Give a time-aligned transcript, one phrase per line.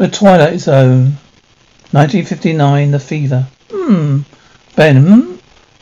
[0.00, 1.18] The Twilight Zone.
[1.90, 3.46] 1959, The Fever.
[3.70, 4.20] Hmm.
[4.74, 5.34] Ben, hmm?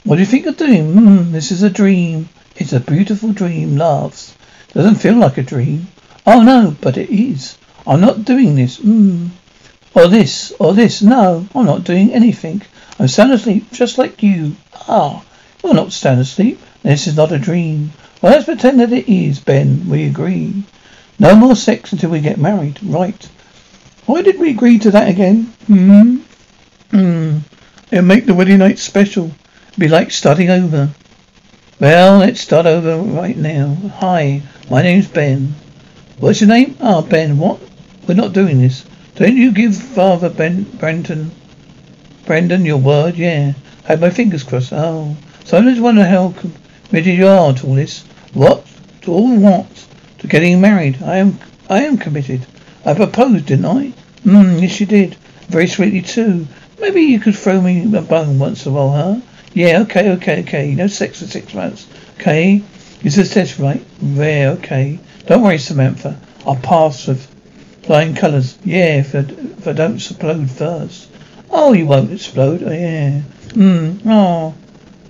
[0.03, 0.93] What do you think you're doing?
[0.93, 2.29] Hmm, this is a dream.
[2.57, 4.35] It's a beautiful dream, laughs.
[4.75, 5.87] Doesn't feel like a dream.
[6.27, 7.59] Oh no, but it is.
[7.87, 8.79] I'm not doing this.
[8.79, 9.29] Hmm.
[9.95, 11.01] Or this, or this.
[11.01, 12.63] No, I'm not doing anything.
[12.99, 14.57] I'm sound asleep, just like you.
[14.89, 15.23] Ah,
[15.63, 16.61] you're not sound asleep.
[16.83, 17.93] This is not a dream.
[18.21, 19.89] Well, let's pretend that it is, Ben.
[19.89, 20.65] We agree.
[21.21, 22.81] No more sex until we get married.
[22.83, 23.29] Right.
[24.09, 25.53] Why did we agree to that again?
[25.67, 26.17] Hmm?
[26.91, 27.39] Hmm.
[27.93, 29.33] It'll make the wedding night special.
[29.69, 30.89] It'll be like starting over.
[31.79, 33.77] Well, let's start over right now.
[33.97, 34.41] Hi,
[34.71, 35.55] my name's Ben.
[36.19, 36.79] What's your name?
[36.81, 37.37] Ah, Ben.
[37.37, 37.61] What?
[38.09, 38.87] We're not doing this.
[39.17, 41.31] Don't you give Father Ben Brenton
[42.25, 43.15] Brendan your word?
[43.15, 43.53] Yeah.
[43.85, 44.73] I had my fingers crossed.
[44.73, 45.19] Oh.
[45.45, 46.35] Sometimes wonder how
[46.89, 48.05] committed you are to all this.
[48.33, 48.67] What?
[49.03, 49.87] To all what?
[50.21, 51.03] To getting married.
[51.03, 51.39] I am
[51.69, 52.47] I am committed.
[52.87, 53.93] I proposed, didn't I?
[54.29, 55.15] Hmm, yes you did.
[55.49, 56.47] Very sweetly too.
[56.79, 59.21] Maybe you could throw me a bone once in a while, huh?
[59.55, 60.75] Yeah, okay, okay, okay.
[60.75, 61.87] No sex for six months.
[62.21, 62.63] Okay?
[63.03, 63.83] Is this test right?
[64.03, 64.99] Rare, okay.
[65.25, 66.21] Don't worry, Samantha.
[66.47, 67.27] I'll pass with
[67.85, 68.59] flying colours.
[68.67, 71.09] Yeah, if I, if I don't explode first.
[71.51, 72.63] Oh, you won't explode.
[72.63, 73.23] Oh, yeah.
[73.55, 73.97] Hmm.
[74.05, 74.55] Oh.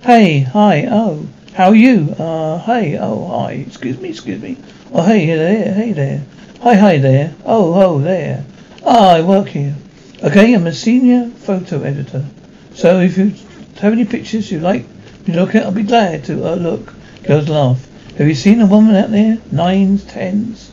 [0.01, 0.87] Hey, hi.
[0.89, 1.27] Oh.
[1.55, 2.15] How are you?
[2.17, 2.97] Uh, hey.
[2.97, 3.51] Oh, hi.
[3.67, 4.55] Excuse me, excuse me.
[4.93, 5.73] Oh, hey, hey there.
[5.73, 6.25] Hey there.
[6.61, 7.35] Hi, hi there.
[7.43, 8.45] Oh, oh, there.
[8.91, 9.75] Ah, I work here.
[10.23, 12.25] Okay, I'm a senior photo editor.
[12.73, 13.35] So if you
[13.81, 14.83] have any pictures you like
[15.25, 16.43] to look at, I'll be glad to.
[16.43, 16.95] Uh, look.
[17.21, 17.87] Girls laugh.
[18.17, 19.37] Have you seen a woman out there?
[19.51, 20.71] Nines, tens?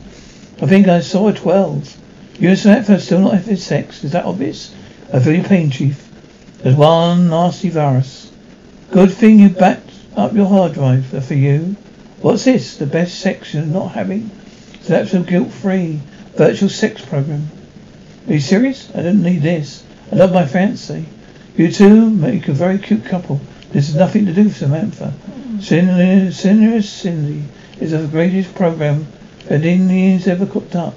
[0.59, 1.95] I think I saw a twelve.
[2.39, 4.03] You and Samantha still not having sex.
[4.03, 4.73] Is that obvious?
[5.13, 6.03] I feel your pain, Chief.
[6.63, 8.31] There's one nasty virus.
[8.89, 11.75] Good thing you backed up your hard drive for you.
[12.21, 12.77] What's this?
[12.77, 14.31] The best sex you're not having?
[14.73, 15.99] It's an absolute guilt-free
[16.33, 17.51] virtual sex program.
[18.27, 18.93] Are you serious?
[18.93, 19.85] I don't need this.
[20.11, 21.05] I love my fancy.
[21.55, 23.39] You two make a very cute couple.
[23.71, 25.13] This has nothing to do with Samantha.
[25.61, 27.43] Cindy, Cindy, Cindy
[27.79, 29.07] is the greatest program
[29.45, 30.93] that Indians ever cooked up.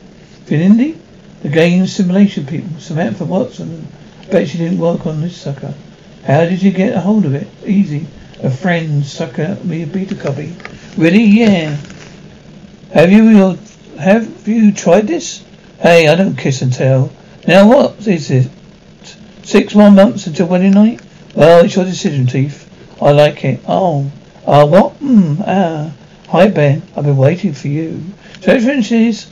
[0.47, 0.97] Finindi?
[1.43, 2.81] The game simulation people.
[2.81, 3.87] Samantha Watson.
[4.31, 5.73] Bet she didn't work on this sucker.
[6.25, 7.47] How did you get a hold of it?
[7.65, 8.07] Easy.
[8.43, 10.53] A friend sucker me a beta copy.
[10.97, 11.23] Really?
[11.23, 11.77] Yeah.
[12.93, 13.57] Have you
[13.99, 15.45] have you tried this?
[15.79, 17.13] Hey, I don't kiss and tell.
[17.47, 18.49] Now what is it?
[19.43, 21.01] Six more months until wedding night?
[21.35, 22.69] Well, it's your decision, Chief.
[23.01, 23.61] I like it.
[23.67, 24.11] Oh.
[24.47, 24.95] Uh, what?
[25.47, 25.93] Ah.
[26.29, 26.83] Hi, Ben.
[26.95, 28.03] I've been waiting for you.
[28.43, 29.27] Preferences?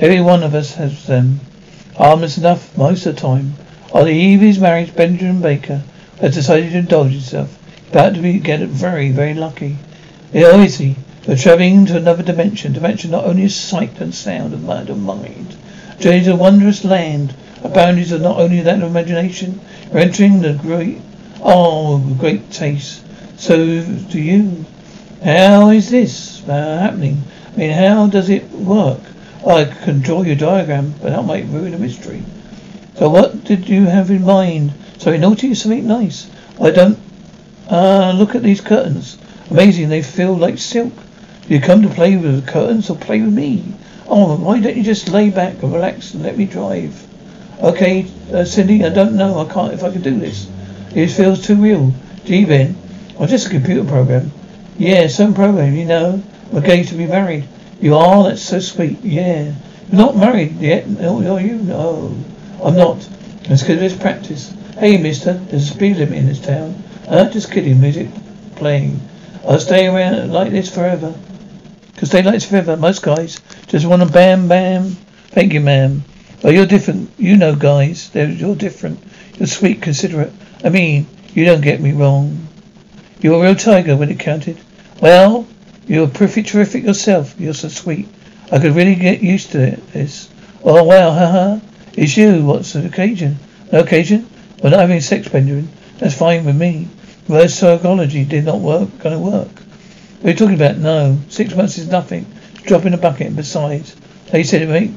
[0.00, 1.40] Every one of us has them.
[1.96, 3.54] Harmless enough most of the time.
[3.92, 5.82] On the eve of his marriage, Benjamin Baker
[6.20, 7.58] has decided to indulge himself.
[7.90, 9.76] About to be get very, very lucky.
[10.32, 10.96] Yeah, is he?
[11.28, 12.72] We're traveling to another dimension.
[12.72, 15.56] Dimension not only of sight and sound of mind and mind.
[15.98, 17.34] Journey to a wondrous land.
[17.62, 19.60] Our boundaries are not only that of imagination.
[19.92, 20.98] We're entering the great,
[21.42, 23.04] oh, great taste.
[23.38, 24.64] So do you.
[25.22, 27.22] How is this happening?
[27.52, 29.00] I mean, how does it work?
[29.46, 32.22] I can draw your diagram, but that might ruin the mystery.
[32.94, 34.72] So what did you have in mind?
[34.98, 36.30] Something naughty something nice?
[36.60, 36.98] I don't,
[37.68, 39.18] uh, look at these curtains.
[39.50, 40.92] Amazing, they feel like silk.
[41.48, 43.64] You come to play with the curtains or play with me?
[44.06, 47.06] Oh, why don't you just lay back and relax and let me drive?
[47.62, 49.38] Okay, uh, Cindy, I don't know.
[49.38, 50.48] I can't if I can do this.
[50.94, 51.92] It feels too real.
[52.24, 52.76] Gee, Ben,
[53.18, 54.32] I'm just a computer program.
[54.78, 56.22] Yeah, some program, you know.
[56.50, 57.46] We're going to be married.
[57.80, 58.24] You are?
[58.24, 59.00] That's so sweet.
[59.02, 59.54] Yeah.
[59.90, 61.56] You're not married yet, are you?
[61.56, 62.16] No,
[62.62, 62.96] I'm not.
[63.42, 64.54] It's because it's practice.
[64.78, 66.82] Hey, mister, there's a speed limit in this town.
[67.06, 67.80] Uh, just kidding.
[67.80, 68.08] Music
[68.56, 69.00] playing.
[69.46, 71.14] I'll stay around like this forever.
[71.96, 72.76] Cause they like this forever.
[72.76, 74.96] Most guys just want to bam, bam.
[75.32, 76.02] Thank you, ma'am.
[76.42, 77.10] Well, you're different.
[77.18, 78.10] You know, guys.
[78.14, 79.00] You're different.
[79.38, 80.32] You're sweet, considerate.
[80.64, 82.48] I mean, you don't get me wrong.
[83.20, 84.58] You're a real tiger when it counted.
[85.02, 85.46] Well,
[85.86, 87.38] you're pretty terrific yourself.
[87.38, 88.08] You're so sweet.
[88.50, 89.92] I could really get used to it.
[89.92, 90.30] This.
[90.64, 91.60] Oh wow, haha.
[91.92, 92.44] It's you.
[92.44, 93.38] What's the occasion?
[93.70, 94.26] No occasion?
[94.62, 95.68] We're not having sex, Benjamin.
[95.98, 96.88] That's fine with me.
[97.28, 98.98] Reverse psychology did not work.
[98.98, 99.48] Gonna work.
[100.20, 100.78] What are you talking about?
[100.78, 101.18] No.
[101.28, 102.24] Six months is nothing.
[102.64, 103.36] Drop in a bucket.
[103.36, 103.94] Besides,
[104.30, 104.90] they said it make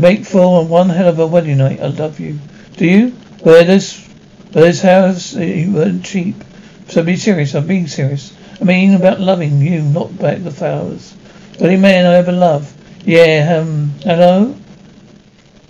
[0.00, 1.80] make for one hell of a wedding night.
[1.80, 2.38] I love you.
[2.76, 3.10] Do you?
[3.42, 4.06] Where does
[4.52, 6.36] where this house you weren't cheap.
[6.88, 7.54] So be serious.
[7.54, 8.34] I'm being serious.
[8.60, 11.14] I mean about loving you, not about the flowers.
[11.60, 12.72] Only man I ever loved.
[13.04, 14.56] Yeah, um, hello?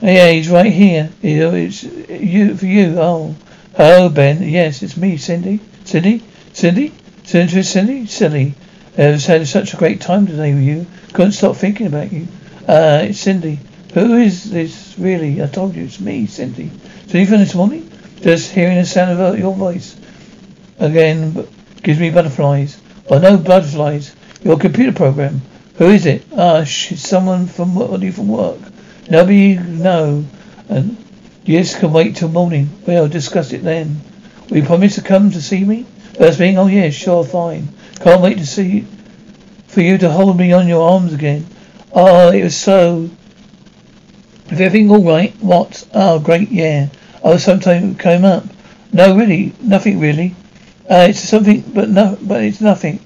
[0.00, 1.10] Yeah, he's right here.
[1.22, 2.96] It's you for you.
[2.98, 3.34] Oh,
[3.76, 4.42] hello, Ben.
[4.42, 5.60] Yes, it's me, Cindy.
[5.84, 6.22] Cindy,
[6.52, 6.92] Cindy,
[7.24, 8.54] Cindy, Cindy.
[8.96, 10.86] I've had such a great time today with you.
[11.12, 12.28] Couldn't stop thinking about you.
[12.68, 13.58] Uh, it's Cindy.
[13.96, 15.42] Who is this really?
[15.42, 16.70] I told you it's me, Cindy.
[17.06, 17.90] Cindy from this morning?
[18.20, 19.96] Just hearing the sound of your voice
[20.78, 21.48] again
[21.82, 22.78] gives me butterflies.
[23.08, 24.14] Well, no butterflies.
[24.42, 25.40] Your computer program.
[25.76, 26.26] Who is it?
[26.36, 28.58] Ah, she's someone from what you from work.
[29.08, 30.26] Nobody know.
[30.68, 30.98] And
[31.46, 32.68] yes, can wait till morning.
[32.86, 34.02] We'll discuss it then.
[34.50, 35.86] Will you promise to come to see me?
[36.18, 37.68] First thing, oh yes, sure, fine.
[38.00, 38.84] Can't wait to see
[39.68, 41.46] for you to hold me on your arms again.
[41.94, 43.08] Oh, it was so.
[44.50, 45.34] Is everything all right?
[45.40, 45.86] What?
[45.92, 46.88] Oh, great, yeah.
[47.22, 48.44] Oh, something came up.
[48.92, 50.36] No, really, nothing really.
[50.88, 53.00] Uh, it's something, but no, but it's nothing.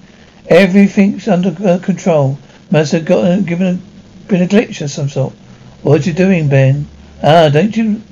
[0.49, 2.39] Everything's under uh, control.
[2.71, 5.33] Must have got given a, been a glitch of some sort.
[5.83, 6.87] What you doing, Ben?
[7.23, 8.03] Ah, don't you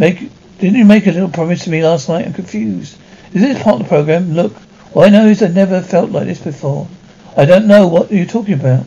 [0.00, 0.30] make?
[0.58, 2.26] Didn't you make a little promise to me last night?
[2.26, 2.96] I'm confused.
[3.32, 4.34] Is this part of the program?
[4.34, 4.52] Look,
[4.92, 6.88] what I know is I never felt like this before.
[7.36, 8.86] I don't know what you're talking about.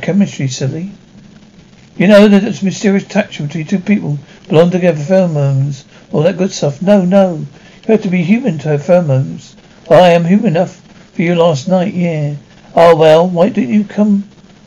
[0.00, 0.90] Chemistry, silly.
[1.98, 6.52] You know that it's mysterious attraction between two people belong together, pheromones, all that good
[6.52, 6.80] stuff.
[6.80, 7.34] No, no.
[7.36, 9.54] You have to be human to have pheromones.
[9.90, 10.76] I am human enough
[11.12, 12.36] for you last night, yeah.
[12.74, 14.20] Oh well, why didn't you come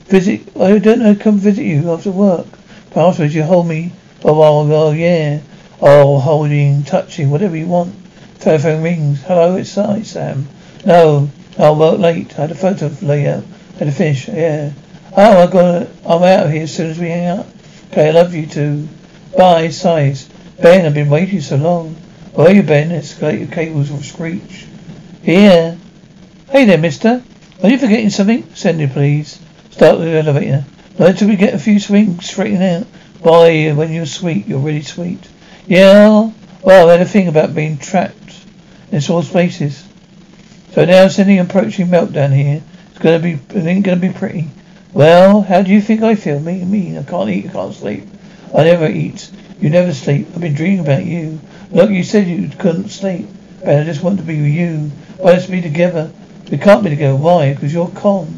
[0.06, 2.46] visit I don't know, come visit you after work.
[2.94, 3.94] But afterwards you hold me
[4.24, 5.40] a while, oh yeah.
[5.82, 7.96] Oh, holding, touching, whatever you want.
[8.40, 9.24] Telephone rings.
[9.24, 10.48] Hello, it's I, Sam.
[10.86, 11.32] No.
[11.58, 12.38] Oh, well, late.
[12.38, 13.46] I had a photo layout.
[13.80, 14.74] Had a fish, yeah.
[15.16, 15.88] Oh, I got.
[16.06, 17.48] I'm out of here as soon as we hang up.
[17.92, 18.88] Okay, I love you too.
[19.38, 20.28] Bye, sighs.
[20.62, 21.96] Ben, I've been waiting so long.
[22.34, 22.92] Where are you, Ben?
[22.92, 24.66] Escalator cables will screech.
[25.24, 25.78] Here.
[26.50, 27.24] Hey there, mister.
[27.64, 28.54] Are you forgetting something?
[28.54, 29.40] Send it, please.
[29.72, 30.66] Start with the elevator.
[31.00, 32.88] Not until we get a few swings straightened out.
[33.24, 35.28] Bye, when you're sweet, you're really sweet.
[35.68, 36.32] Yeah,
[36.64, 38.46] well, I had a thing about being trapped
[38.92, 39.84] in small spaces.
[40.74, 42.62] So now sending approaching meltdown here.
[42.92, 44.48] It's gonna be, it ain't gonna be pretty.
[44.98, 46.40] Well, how do you think I feel?
[46.40, 48.04] Me, me, I can't eat, I can't sleep.
[48.52, 49.30] I never eat.
[49.62, 50.26] You never sleep.
[50.34, 51.40] I've been dreaming about you.
[51.70, 53.28] Look, you said you couldn't sleep.
[53.64, 54.90] But I just want to be with you.
[55.18, 56.12] Why let's be together?
[56.50, 57.16] We can't be together.
[57.16, 57.54] Why?
[57.54, 58.34] Because you're calm.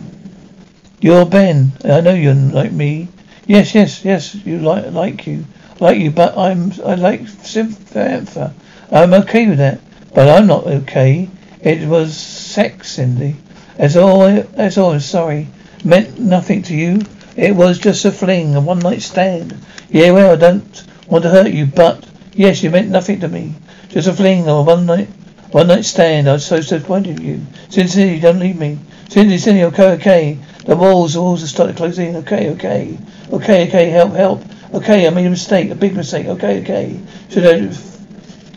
[1.00, 1.72] You're Ben.
[1.86, 3.08] I know you're like me.
[3.48, 4.36] Yes, yes, yes.
[4.36, 5.46] You like like you,
[5.80, 6.12] like you.
[6.12, 8.54] But I'm I like Samantha.
[8.92, 9.80] I'm okay with that.
[10.14, 11.30] But I'm not okay.
[11.62, 13.38] It was sex, Cindy.
[13.78, 14.30] That's all.
[14.42, 15.00] That's all.
[15.00, 15.48] Sorry.
[15.84, 17.02] Meant nothing to you.
[17.38, 19.58] It was just a fling, a one night stand.
[19.90, 23.56] Yeah, well, I don't want to hurt you, but yes, you meant nothing to me.
[23.88, 25.08] Just a fling, a one night,
[25.52, 26.28] one night stand.
[26.28, 27.42] I was so disappointed in you.
[27.70, 28.78] Cindy, don't leave me.
[29.08, 30.38] Cindy, Cindy, okay, okay.
[30.66, 32.16] The walls, the walls have started closing in.
[32.18, 32.98] Okay, okay.
[33.32, 34.44] Okay, okay, help, help.
[34.74, 36.28] Okay, I made a mistake, a big mistake.
[36.28, 37.00] Okay, okay.
[37.30, 37.74] Should I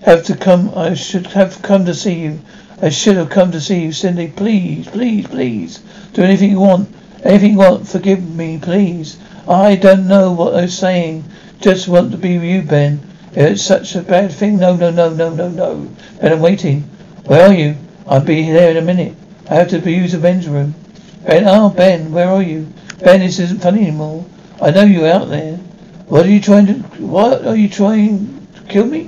[0.04, 2.40] have to come, I should have come to see you.
[2.82, 4.26] I should have come to see you, Cindy.
[4.28, 5.78] Please, please, please.
[6.14, 6.88] Do anything you want.
[7.24, 7.88] Anything you want.
[7.88, 9.18] Forgive me, please.
[9.48, 11.24] I don't know what was saying.
[11.60, 13.00] Just want to be with you, Ben.
[13.34, 14.58] It's such a bad thing.
[14.58, 15.88] No, no, no, no, no, no.
[16.20, 16.82] Ben, I'm waiting.
[17.24, 17.76] Where are you?
[18.06, 19.14] I'll be there in a minute.
[19.48, 20.74] I have to use the men's room.
[21.24, 22.72] Ben, oh, Ben, where are you?
[22.98, 24.24] Ben, this isn't funny anymore.
[24.60, 25.56] I know you're out there.
[26.08, 29.04] What are you trying to, what are you trying to kill me?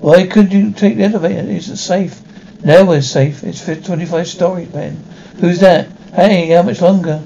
[0.00, 1.40] Why couldn't you take the elevator?
[1.40, 2.20] It isn't safe?
[2.62, 3.42] Nowhere's safe.
[3.42, 5.02] It's 25 stories, Ben.
[5.40, 5.88] Who's that?
[6.14, 7.22] Hey, how much longer?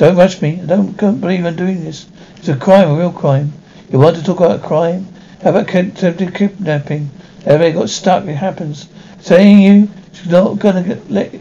[0.00, 0.58] Don't rush me.
[0.62, 2.06] I don't believe I'm doing this.
[2.38, 3.52] It's a crime, a real crime.
[3.92, 5.06] You want to talk about a crime?
[5.42, 7.10] How about attempted kidnapping?
[7.44, 8.24] Everybody got stuck.
[8.24, 8.88] It happens.
[9.20, 11.34] Saying you, she's not gonna get, let,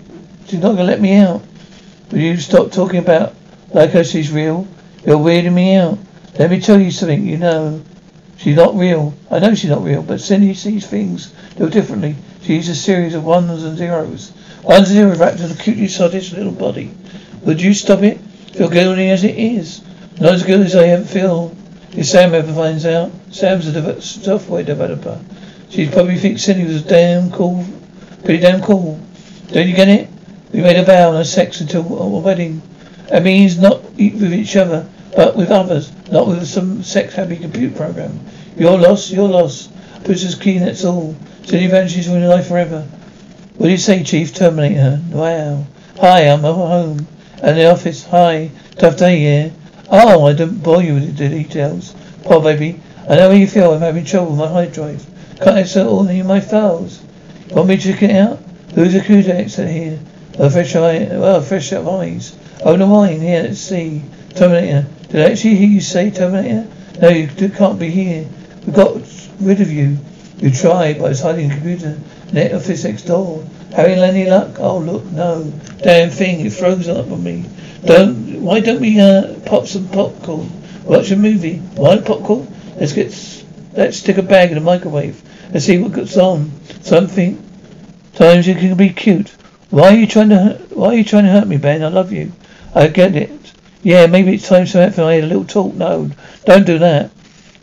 [0.45, 1.41] she's not gonna let me out.
[2.11, 3.33] Will you stop talking about
[3.73, 4.67] like her she's real?
[5.05, 5.97] You're weirding me out.
[6.37, 7.25] Let me tell you something.
[7.25, 7.81] You know,
[8.39, 9.13] she's not real.
[9.31, 12.17] I know she's not real, but Cindy sees things a little differently.
[12.41, 14.31] She She's a series of ones and zeros.
[14.63, 16.91] One zero wrapped in a cutely soddish little body.
[17.43, 18.19] Would you stop it?
[18.53, 19.81] Feel guilty as it is.
[20.19, 21.55] Not as guilty as I ever feel.
[21.91, 25.19] If Sam ever finds out, Sam's a de- software developer.
[25.69, 27.65] She'd probably think Cindy was damn cool,
[28.23, 28.99] pretty damn cool.
[29.51, 30.09] Don't you get it?
[30.51, 32.61] We made a vow no sex until our wedding.
[33.09, 38.19] That means not with each other, but with others, not with some sex-happy computer program.
[38.57, 39.69] Your loss, your loss.
[40.03, 41.15] Puts key, that's all.
[41.43, 42.81] Cindy vanishes from your life forever.
[43.57, 44.33] What do you say, Chief?
[44.33, 45.01] Terminate her.
[45.11, 45.65] Wow.
[45.99, 47.07] Hi, I'm home.
[47.41, 48.05] And the office.
[48.05, 48.51] Hi.
[48.77, 49.53] Tough day, here.
[49.89, 51.95] Oh, I don't bore you with the details.
[52.23, 52.79] Poor baby.
[53.09, 53.73] I know how you feel.
[53.73, 55.05] I'm having trouble with my hard drive.
[55.37, 57.01] Can't access all of my files.
[57.51, 58.39] Want me to it out?
[58.75, 59.99] Who's computer expert here?
[60.37, 62.37] A fresh eye, well, fresh set eyes.
[62.63, 63.21] Oh, the wine.
[63.21, 64.03] Here, let's see.
[64.35, 64.85] Terminator.
[65.09, 66.67] Did I actually hear you say Terminator?
[67.01, 68.27] No, you can't be here.
[68.67, 69.01] We got
[69.39, 69.97] rid of you.
[70.37, 71.99] You tried, but I was hiding in the computer.
[72.31, 73.43] Net office next door.
[73.71, 74.59] Having any luck?
[74.59, 75.43] Oh, look, no.
[75.81, 77.45] Damn thing, it froze up on me.
[77.85, 80.49] Don't, why don't we, uh, pop some popcorn?
[80.83, 81.57] Watch a movie.
[81.75, 82.47] Why popcorn?
[82.77, 83.13] Let's get,
[83.73, 85.21] let's stick a bag in the microwave
[85.53, 86.51] and see what goes on.
[86.81, 87.43] Something.
[88.15, 89.29] Times you can be cute.
[89.69, 91.83] Why are you trying to, why are you trying to hurt me, Ben?
[91.83, 92.31] I love you.
[92.73, 93.31] I get it.
[93.83, 95.73] Yeah, maybe it's time for I had a little talk.
[95.75, 96.09] No,
[96.45, 97.11] don't do that.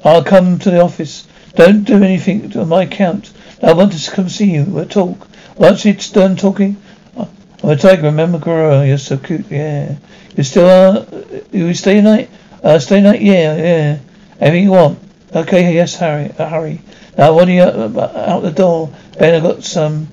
[0.05, 1.27] I'll come to the office.
[1.55, 3.33] Don't do anything on my account.
[3.63, 4.65] I want to come see you.
[4.65, 5.29] We'll talk.
[5.57, 6.77] Once it's done talking,
[7.17, 8.03] I'm a tiger.
[8.03, 8.87] Remember, Gorilla?
[8.87, 9.51] You're so cute.
[9.51, 9.97] Yeah.
[10.37, 11.07] You still are?
[11.51, 12.31] You stay night?
[12.63, 13.23] Uh, stay night?
[13.23, 13.99] Yeah, yeah.
[14.39, 14.99] Anything you want?
[15.35, 15.75] Okay.
[15.75, 16.31] Yes, Harry.
[16.39, 16.81] Uh, hurry.
[17.17, 18.93] Now, what are you uh, out the door?
[19.19, 20.09] Ben, I got some.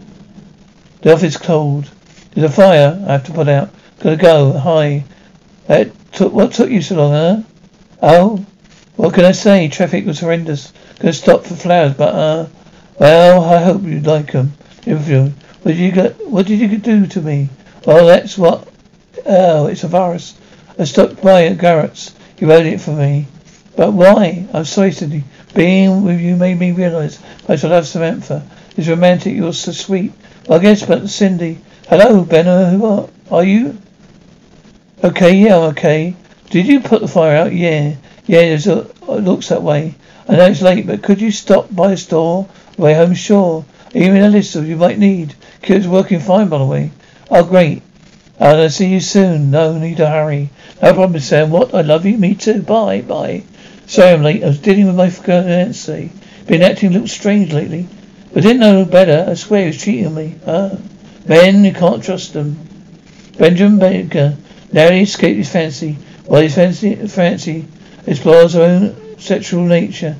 [1.01, 1.91] The office cold.
[2.33, 3.69] There's a fire I have to put out.
[4.00, 4.53] Gotta go.
[4.53, 5.03] Hi.
[5.67, 7.41] That took, what took you so long, huh?
[8.01, 8.45] Oh,
[8.95, 9.67] what can I say?
[9.67, 10.71] Traffic was horrendous.
[11.00, 12.47] Gonna stop for flowers, but uh,
[13.00, 14.53] well, I hope you like them.
[14.86, 16.28] What did you get?
[16.28, 17.50] What did you do to me?
[17.86, 18.68] Well, that's what.
[19.25, 20.36] Oh, it's a virus.
[20.78, 22.13] I stopped by at Garrett's.
[22.38, 23.28] You wrote it for me.
[23.78, 24.46] But why?
[24.54, 25.24] I'm sorry, Cindy.
[25.56, 28.46] Being with you made me realise I shall love Samantha.
[28.75, 29.36] It's romantic.
[29.36, 30.12] You're so sweet.
[30.48, 31.60] Well, I guess, but Cindy.
[31.88, 32.52] Hello, Benner.
[32.52, 33.78] Uh, who are, are you?
[35.04, 36.16] Okay, yeah, okay.
[36.50, 37.54] Did you put the fire out?
[37.54, 37.96] Yeah.
[38.25, 39.96] Yeah, a, it looks that way.
[40.28, 42.50] I know it's late, but could you stop by a store?
[42.78, 43.66] Way home, sure.
[43.93, 45.35] Even a list of you might need.
[45.62, 46.91] Kid's working fine, by the way.
[47.29, 47.83] Oh, great.
[48.39, 49.51] I'll see you soon.
[49.51, 50.50] No need to hurry.
[50.81, 51.51] No problem, Sam.
[51.51, 51.73] What?
[51.73, 52.17] I love you.
[52.17, 52.62] Me too.
[52.63, 53.01] Bye.
[53.01, 53.43] Bye.
[53.85, 54.43] Sorry I'm late.
[54.43, 56.09] I was dealing with my fiancé.
[56.47, 57.88] Been acting a little strange lately.
[58.33, 59.27] But didn't know better.
[59.29, 60.35] I swear he was cheating me.
[60.47, 60.71] Ah.
[61.25, 62.57] Men, you can't trust them.
[63.38, 64.35] Benjamin Baker
[64.71, 65.97] narrowly escaped his fancy.
[66.25, 67.65] While his fancy, fancy
[68.07, 70.15] explores her own sexual nature.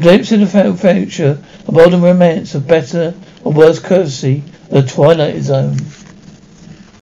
[0.00, 5.76] Glimpse into the future, a modern romance of better or worse courtesy, the Twilight Zone.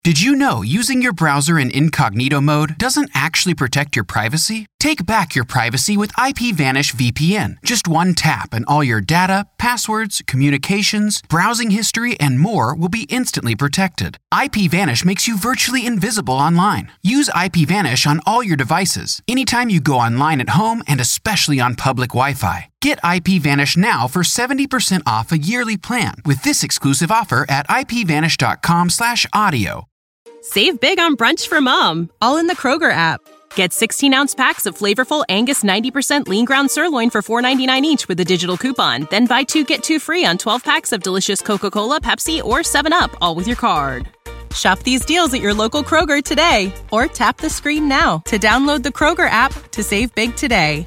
[0.06, 4.68] Did you know using your browser in incognito mode doesn't actually protect your privacy?
[4.78, 7.56] Take back your privacy with IPVanish VPN.
[7.64, 13.08] Just one tap and all your data, passwords, communications, browsing history, and more will be
[13.08, 14.16] instantly protected.
[14.32, 16.92] IPVanish makes you virtually invisible online.
[17.02, 21.74] Use IPVanish on all your devices, anytime you go online at home and especially on
[21.74, 22.68] public Wi-Fi.
[22.86, 29.88] Get IPVanish now for 70% off a yearly plan with this exclusive offer at ipvanish.com/audio.
[30.40, 33.20] Save big on brunch for mom, all in the Kroger app.
[33.56, 38.20] Get 16 ounce packs of flavorful Angus 90% lean ground sirloin for $4.99 each with
[38.20, 39.08] a digital coupon.
[39.10, 42.60] Then buy two get two free on 12 packs of delicious Coca Cola, Pepsi, or
[42.60, 44.10] 7UP, all with your card.
[44.54, 48.84] Shop these deals at your local Kroger today or tap the screen now to download
[48.84, 50.86] the Kroger app to save big today.